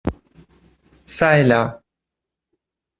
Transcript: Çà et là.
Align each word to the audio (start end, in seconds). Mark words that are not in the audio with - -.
Çà 1.05 1.37
et 1.41 1.43
là. 1.43 1.83